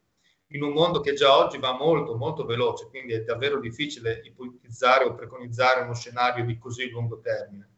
[0.50, 5.02] in un mondo che già oggi va molto, molto veloce, quindi è davvero difficile ipotizzare
[5.02, 7.68] o preconizzare uno scenario di così lungo termine.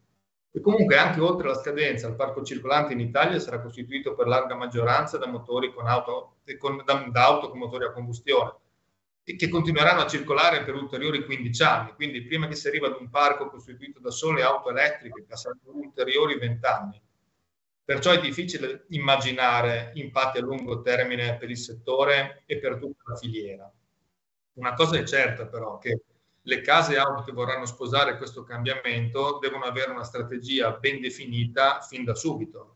[0.51, 4.53] E comunque anche oltre la scadenza, il parco circolante in Italia sarà costituito per larga
[4.53, 8.53] maggioranza da motori con auto, con, da, da auto con motori a combustione
[9.35, 11.93] che continueranno a circolare per ulteriori 15 anni.
[11.93, 16.37] Quindi prima che si arriva ad un parco costituito da sole auto elettriche, passeranno ulteriori
[16.37, 17.01] 20 anni.
[17.83, 23.15] Perciò è difficile immaginare impatti a lungo termine per il settore e per tutta la
[23.15, 23.71] filiera.
[24.53, 26.01] Una cosa è certa però, che
[26.41, 32.03] le case auto che vorranno sposare questo cambiamento devono avere una strategia ben definita fin
[32.03, 32.75] da subito.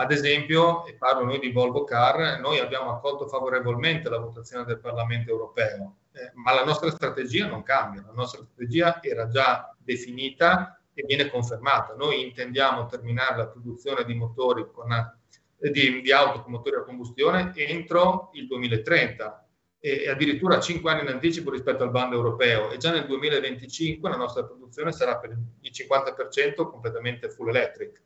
[0.00, 4.78] Ad esempio, e parlo noi di Volvo Car, noi abbiamo accolto favorevolmente la votazione del
[4.78, 10.80] Parlamento europeo, eh, ma la nostra strategia non cambia, la nostra strategia era già definita
[10.94, 11.94] e viene confermata.
[11.94, 16.84] Noi intendiamo terminare la produzione di motori con, eh, di, di auto con motori a
[16.84, 19.48] combustione entro il 2030
[19.80, 24.16] e addirittura 5 anni in anticipo rispetto al bando europeo e già nel 2025 la
[24.16, 28.02] nostra produzione sarà per il 50% completamente full electric.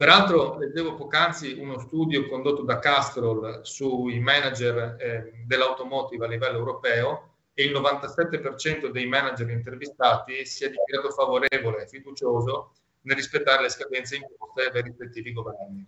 [0.00, 7.32] Peraltro leggevo poc'anzi uno studio condotto da Castrol sui manager eh, dell'automotive a livello europeo
[7.52, 13.68] e il 97% dei manager intervistati si è dichiarato favorevole e fiducioso nel rispettare le
[13.68, 15.86] scadenze imposte dai rispettivi governi.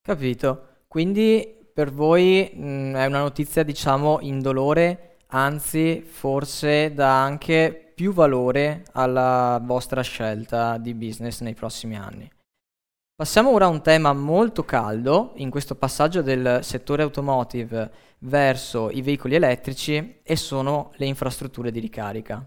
[0.00, 0.68] Capito.
[0.88, 8.84] Quindi per voi mh, è una notizia, diciamo, indolore, anzi forse dà anche più valore
[8.92, 12.30] alla vostra scelta di business nei prossimi anni.
[13.16, 19.02] Passiamo ora a un tema molto caldo in questo passaggio del settore automotive verso i
[19.02, 22.44] veicoli elettrici e sono le infrastrutture di ricarica.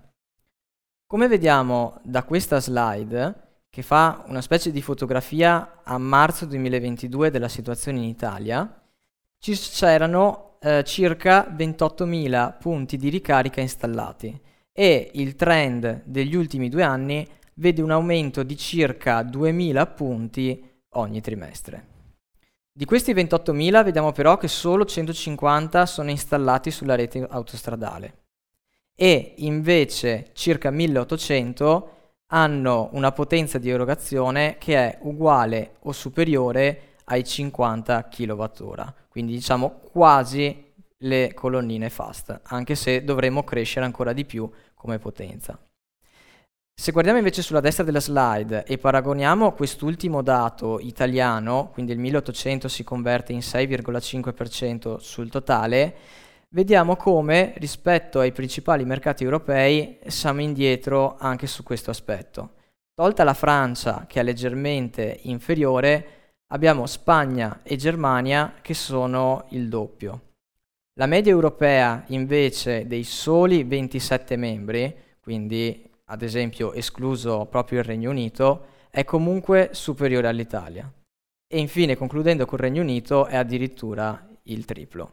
[1.08, 7.48] Come vediamo da questa slide, che fa una specie di fotografia a marzo 2022 della
[7.48, 8.82] situazione in Italia,
[9.40, 14.42] c'erano eh, circa 28.000 punti di ricarica installati
[14.80, 21.20] e il trend degli ultimi due anni vede un aumento di circa 2.000 punti ogni
[21.20, 21.88] trimestre.
[22.72, 28.26] Di questi 28.000 vediamo però che solo 150 sono installati sulla rete autostradale
[28.94, 31.84] e invece circa 1.800
[32.28, 39.80] hanno una potenza di erogazione che è uguale o superiore ai 50 kWh, quindi diciamo
[39.92, 40.66] quasi
[41.02, 45.60] le colonnine fast, anche se dovremmo crescere ancora di più come potenza.
[46.80, 52.68] Se guardiamo invece sulla destra della slide e paragoniamo quest'ultimo dato italiano, quindi il 1800
[52.68, 55.96] si converte in 6,5% sul totale,
[56.50, 62.52] vediamo come rispetto ai principali mercati europei siamo indietro anche su questo aspetto.
[62.94, 70.27] Tolta la Francia che è leggermente inferiore, abbiamo Spagna e Germania che sono il doppio.
[71.00, 78.10] La media europea invece dei soli 27 membri, quindi ad esempio escluso proprio il Regno
[78.10, 80.92] Unito, è comunque superiore all'Italia.
[81.48, 85.12] E infine, concludendo col Regno Unito, è addirittura il triplo.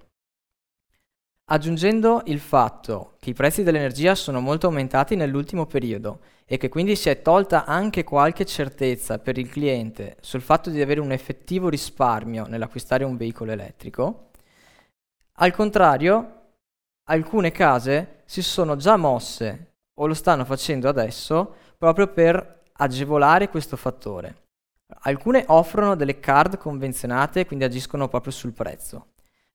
[1.51, 6.97] Aggiungendo il fatto che i prezzi dell'energia sono molto aumentati nell'ultimo periodo e che quindi
[6.97, 11.69] si è tolta anche qualche certezza per il cliente sul fatto di avere un effettivo
[11.69, 14.31] risparmio nell'acquistare un veicolo elettrico,
[15.37, 16.43] al contrario,
[17.05, 23.77] alcune case si sono già mosse o lo stanno facendo adesso proprio per agevolare questo
[23.77, 24.43] fattore.
[25.03, 29.09] Alcune offrono delle card convenzionate, quindi agiscono proprio sul prezzo.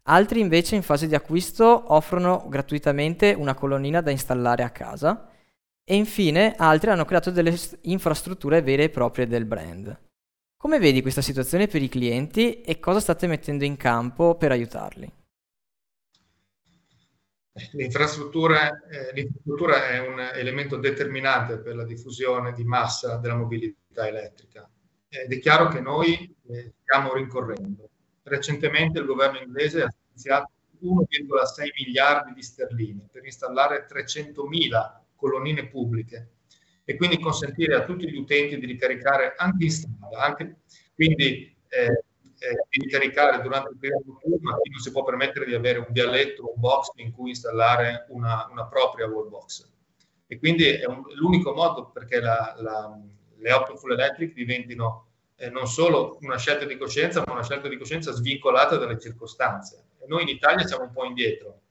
[0.04, 5.30] Altri invece in fase di acquisto offrono gratuitamente una colonnina da installare a casa
[5.84, 9.98] e infine altri hanno creato delle infrastrutture vere e proprie del brand.
[10.58, 15.19] Come vedi questa situazione per i clienti e cosa state mettendo in campo per aiutarli?
[17.72, 24.70] L'infrastruttura, eh, l'infrastruttura è un elemento determinante per la diffusione di massa della mobilità elettrica
[25.10, 27.90] ed è chiaro che noi eh, stiamo rincorrendo.
[28.24, 36.30] Recentemente il governo inglese ha iniziato 1,6 miliardi di sterline per installare 300.000 colonnine pubbliche
[36.86, 40.62] e quindi consentire a tutti gli utenti di ricaricare anche in strada, anche,
[40.96, 42.04] quindi eh,
[42.40, 45.88] eh, di ricaricare durante il periodo notturno, chi non si può permettere di avere un
[45.90, 49.70] vialetto un box in cui installare una, una propria wallbox.
[50.28, 52.98] E quindi è un, l'unico modo perché la, la,
[53.38, 57.68] le auto full electric diventino eh, non solo una scelta di coscienza, ma una scelta
[57.68, 59.88] di coscienza svincolata dalle circostanze.
[60.00, 61.62] E noi in Italia siamo un po' indietro.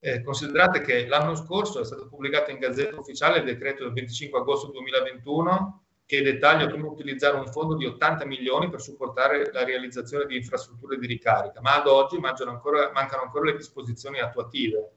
[0.00, 4.38] Eh, considerate che l'anno scorso è stato pubblicato in Gazzetta Ufficiale il decreto del 25
[4.38, 10.26] agosto 2021 che dettaglia come utilizzare un fondo di 80 milioni per supportare la realizzazione
[10.26, 14.90] di infrastrutture di ricarica, ma ad oggi ancora, mancano ancora le disposizioni attuative.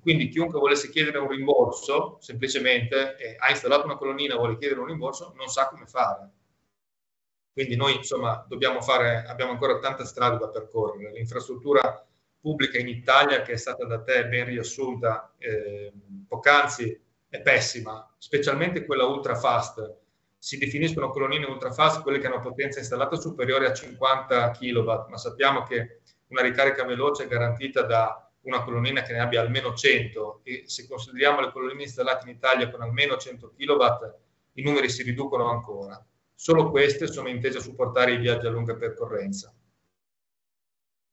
[0.00, 4.80] Quindi chiunque volesse chiedere un rimborso, semplicemente eh, ha installato una colonnina e vuole chiedere
[4.80, 6.30] un rimborso, non sa come fare.
[7.52, 8.46] Quindi noi insomma
[8.80, 11.12] fare, abbiamo ancora tanta strada da percorrere.
[11.12, 12.06] L'infrastruttura
[12.40, 15.92] pubblica in Italia, che è stata da te ben riassunta eh,
[16.26, 20.00] poc'anzi, è pessima, specialmente quella ultra fast
[20.42, 25.62] si definiscono colonnine ultrafast quelle che hanno potenza installata superiore a 50 kW, ma sappiamo
[25.62, 30.64] che una ricarica veloce è garantita da una colonnina che ne abbia almeno 100 e
[30.66, 33.82] se consideriamo le colonnine installate in Italia con almeno 100 kW,
[34.54, 36.04] i numeri si riducono ancora.
[36.34, 39.54] solo queste sono intese a supportare i viaggi a lunga percorrenza.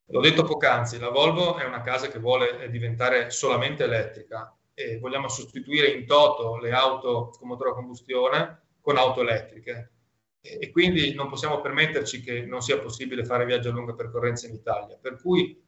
[0.08, 5.28] L'ho detto poc'anzi, la Volvo è una casa che vuole diventare solamente elettrica e vogliamo
[5.28, 9.92] sostituire in toto le auto con motore a combustione con auto elettriche
[10.42, 14.54] e quindi non possiamo permetterci che non sia possibile fare viaggi a lunga percorrenza in
[14.54, 14.98] Italia.
[15.00, 15.62] Per cui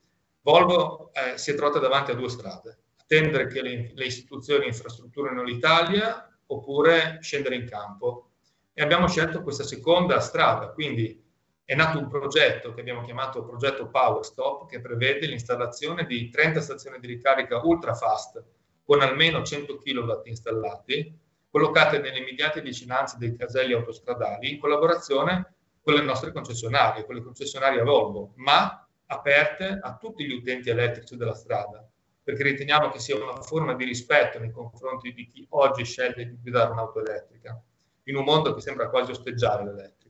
[0.43, 5.43] Volvo eh, si è trovata davanti a due strade, attendere che le, le istituzioni infrastrutturino
[5.43, 8.29] l'Italia oppure scendere in campo.
[8.73, 11.23] E abbiamo scelto questa seconda strada, quindi
[11.63, 16.59] è nato un progetto che abbiamo chiamato progetto Power Stop che prevede l'installazione di 30
[16.59, 18.43] stazioni di ricarica ultra fast
[18.83, 21.19] con almeno 100 kW installati,
[21.51, 27.21] collocate nelle immediate vicinanze dei caselli autostradali in collaborazione con le nostre concessionarie, con le
[27.21, 31.85] concessionarie Volvo, ma aperte a tutti gli utenti elettrici della strada,
[32.23, 36.37] perché riteniamo che sia una forma di rispetto nei confronti di chi oggi sceglie di
[36.41, 37.61] guidare un'auto elettrica,
[38.03, 40.01] in un mondo che sembra quasi osteggiare l'elettrico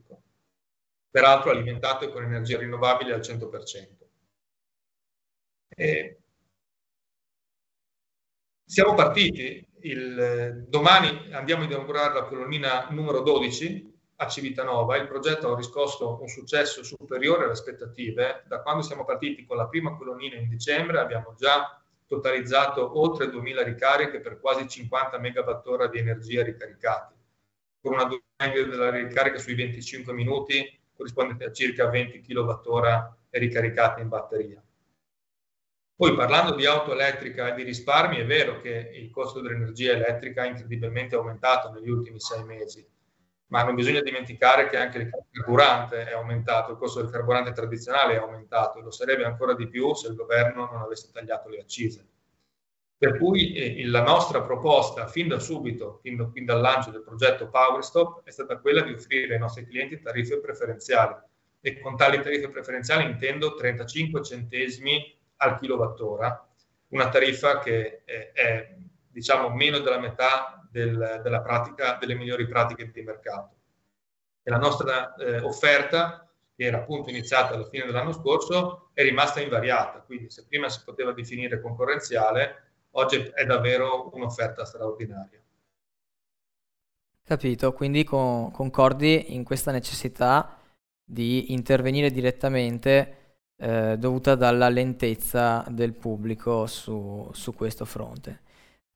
[1.12, 4.08] peraltro alimentate con energie rinnovabili al 100%.
[5.68, 6.18] E
[8.64, 15.52] siamo partiti, il, domani andiamo ad inaugurare la colonnina numero 12 a Civitanova, il progetto
[15.52, 20.36] ha riscosso un successo superiore alle aspettative, da quando siamo partiti con la prima colonnina
[20.36, 27.14] in dicembre abbiamo già totalizzato oltre 2000 ricariche per quasi 50 MWh di energia ricaricati,
[27.80, 34.08] con una durata della ricarica sui 25 minuti corrispondente a circa 20 kWh ricaricati in
[34.08, 34.62] batteria.
[35.94, 40.44] Poi parlando di auto elettrica e di risparmi, è vero che il costo dell'energia elettrica
[40.44, 42.84] è incredibilmente aumentato negli ultimi sei mesi,
[43.48, 48.14] ma non bisogna dimenticare che anche il carburante è aumentato, il costo del carburante tradizionale
[48.14, 51.60] è aumentato e lo sarebbe ancora di più se il governo non avesse tagliato le
[51.60, 52.06] accise.
[52.96, 57.48] Per cui eh, la nostra proposta fin da subito, fin, fin dal lancio del progetto
[57.48, 61.16] PowerStop, è stata quella di offrire ai nostri clienti tariffe preferenziali.
[61.60, 66.48] E con tali tariffe preferenziali intendo 35 centesimi al kilowattora,
[66.88, 68.76] una tariffa che è, è
[69.08, 73.56] diciamo meno della metà del, della pratica, delle migliori pratiche di mercato.
[74.42, 79.40] E la nostra eh, offerta, che era appunto iniziata alla fine dell'anno scorso, è rimasta
[79.40, 80.00] invariata.
[80.00, 85.40] Quindi se prima si poteva definire concorrenziale, oggi è davvero un'offerta straordinaria.
[87.24, 90.58] Capito, quindi con, concordi in questa necessità
[91.04, 93.21] di intervenire direttamente
[93.56, 98.40] eh, dovuta dalla lentezza del pubblico su, su questo fronte.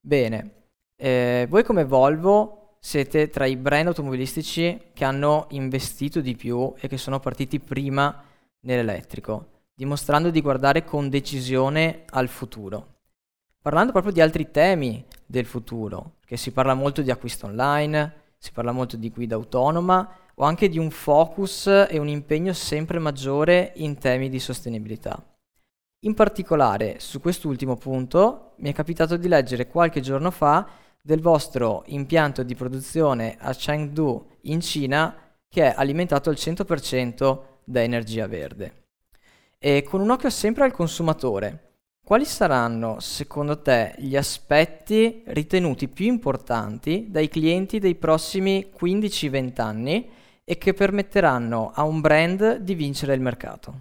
[0.00, 0.50] Bene,
[0.96, 6.88] eh, voi come Volvo siete tra i brand automobilistici che hanno investito di più e
[6.88, 8.22] che sono partiti prima
[8.60, 12.94] nell'elettrico, dimostrando di guardare con decisione al futuro
[13.66, 18.52] parlando proprio di altri temi del futuro, perché si parla molto di acquisto online, si
[18.52, 20.08] parla molto di guida autonoma
[20.38, 25.22] o anche di un focus e un impegno sempre maggiore in temi di sostenibilità.
[26.00, 30.68] In particolare su quest'ultimo punto mi è capitato di leggere qualche giorno fa
[31.02, 35.16] del vostro impianto di produzione a Chengdu in Cina
[35.48, 38.84] che è alimentato al 100% da energia verde.
[39.58, 41.66] E con un occhio sempre al consumatore,
[42.04, 50.10] quali saranno, secondo te, gli aspetti ritenuti più importanti dai clienti dei prossimi 15-20 anni
[50.48, 53.80] e che permetteranno a un brand di vincere il mercato?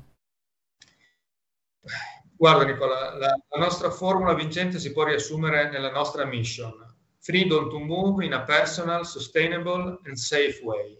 [2.35, 6.73] Guarda Nicola, la, la nostra formula vincente si può riassumere nella nostra mission.
[7.19, 10.99] Freedom to move in a personal, sustainable and safe way.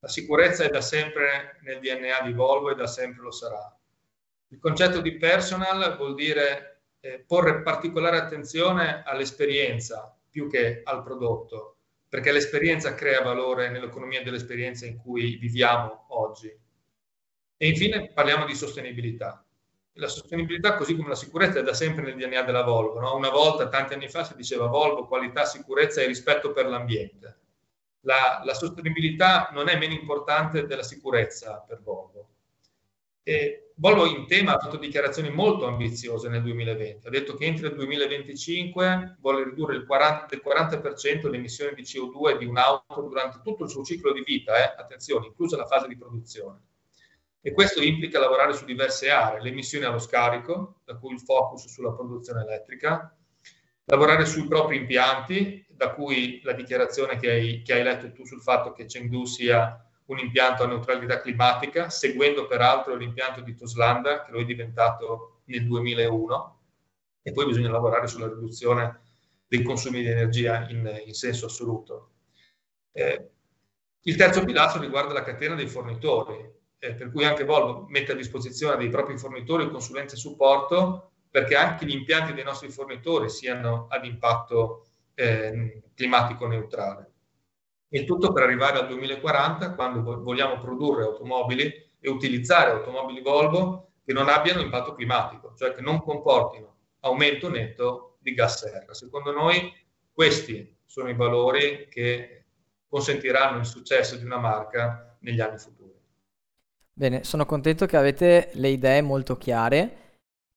[0.00, 3.74] La sicurezza è da sempre nel DNA di Volvo e da sempre lo sarà
[4.54, 11.73] il concetto di personal vuol dire eh, porre particolare attenzione all'esperienza più che al prodotto,
[12.14, 16.46] perché l'esperienza crea valore nell'economia dell'esperienza in cui viviamo oggi.
[17.56, 19.44] E infine parliamo di sostenibilità.
[19.94, 23.00] La sostenibilità, così come la sicurezza, è da sempre nel DNA della Volvo.
[23.00, 23.16] No?
[23.16, 27.38] Una volta, tanti anni fa, si diceva Volvo, qualità, sicurezza e rispetto per l'ambiente.
[28.02, 32.28] La, la sostenibilità non è meno importante della sicurezza per Volvo.
[33.24, 37.08] E Volvo in tema ha fatto dichiarazioni molto ambiziose nel 2020.
[37.08, 41.82] Ha detto che entro il 2025 vuole ridurre il 40%, del 40% le emissioni di
[41.82, 44.80] CO2 di un'auto durante tutto il suo ciclo di vita, eh?
[44.80, 46.60] attenzione, inclusa la fase di produzione.
[47.40, 51.66] E questo implica lavorare su diverse aree, le emissioni allo scarico, da cui il focus
[51.66, 53.12] sulla produzione elettrica,
[53.86, 58.40] lavorare sui propri impianti, da cui la dichiarazione che hai, che hai letto tu sul
[58.40, 64.32] fatto che Chengdu sia un impianto a neutralità climatica, seguendo peraltro l'impianto di Toslanda, che
[64.32, 66.60] lo è diventato nel 2001,
[67.22, 69.00] e poi bisogna lavorare sulla riduzione
[69.46, 72.10] dei consumi di energia in, in senso assoluto.
[72.92, 73.30] Eh,
[74.02, 78.16] Il terzo pilastro riguarda la catena dei fornitori, eh, per cui anche Volvo mette a
[78.16, 83.86] disposizione dei propri fornitori consulenza e supporto perché anche gli impianti dei nostri fornitori siano
[83.88, 87.13] ad impatto eh, climatico neutrale.
[87.94, 94.12] Il tutto per arrivare al 2040, quando vogliamo produrre automobili e utilizzare automobili Volvo che
[94.12, 98.94] non abbiano impatto climatico, cioè che non comportino aumento netto di gas serra.
[98.94, 99.72] Secondo noi
[100.12, 102.46] questi sono i valori che
[102.88, 105.94] consentiranno il successo di una marca negli anni futuri.
[106.92, 109.98] Bene, sono contento che avete le idee molto chiare.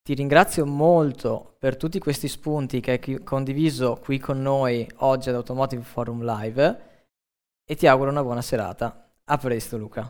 [0.01, 5.35] Ti ringrazio molto per tutti questi spunti che hai condiviso qui con noi oggi ad
[5.35, 6.95] Automotive Forum Live
[7.69, 9.11] e ti auguro una buona serata.
[9.25, 10.09] A presto Luca.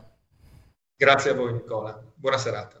[0.96, 2.00] Grazie a voi Nicola.
[2.14, 2.80] Buona serata.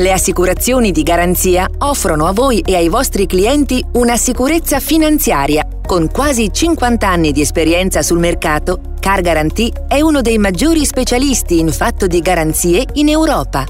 [0.00, 5.66] Le assicurazioni di garanzia offrono a voi e ai vostri clienti una sicurezza finanziaria.
[5.84, 11.58] Con quasi 50 anni di esperienza sul mercato, Car Guarantee è uno dei maggiori specialisti
[11.58, 13.66] in fatto di garanzie in Europa.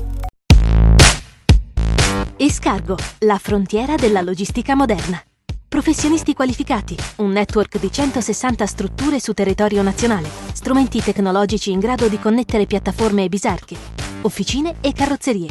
[2.37, 5.19] Escargo, la frontiera della logistica moderna.
[5.67, 12.19] Professionisti qualificati, un network di 160 strutture su territorio nazionale, strumenti tecnologici in grado di
[12.19, 13.77] connettere piattaforme e bisarche,
[14.21, 15.49] officine e carrozzerie.